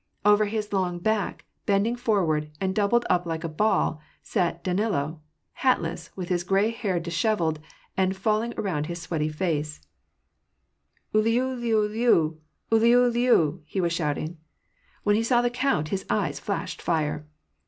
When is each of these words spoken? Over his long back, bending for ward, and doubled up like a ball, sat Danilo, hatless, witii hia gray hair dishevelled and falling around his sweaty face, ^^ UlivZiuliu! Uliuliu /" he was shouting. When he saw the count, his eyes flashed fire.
Over 0.25 0.45
his 0.45 0.73
long 0.73 0.97
back, 0.97 1.45
bending 1.67 1.95
for 1.95 2.25
ward, 2.25 2.49
and 2.59 2.73
doubled 2.73 3.05
up 3.07 3.27
like 3.27 3.43
a 3.43 3.47
ball, 3.47 4.01
sat 4.23 4.63
Danilo, 4.63 5.21
hatless, 5.59 6.09
witii 6.17 6.25
hia 6.29 6.43
gray 6.43 6.71
hair 6.71 6.99
dishevelled 6.99 7.59
and 7.95 8.15
falling 8.17 8.51
around 8.57 8.87
his 8.87 8.99
sweaty 8.99 9.29
face, 9.29 9.79
^^ 11.13 11.21
UlivZiuliu! 11.21 12.35
Uliuliu 12.71 13.59
/" 13.63 13.63
he 13.67 13.79
was 13.79 13.93
shouting. 13.93 14.39
When 15.03 15.15
he 15.15 15.21
saw 15.21 15.43
the 15.43 15.51
count, 15.51 15.89
his 15.89 16.03
eyes 16.09 16.39
flashed 16.39 16.81
fire. 16.81 17.27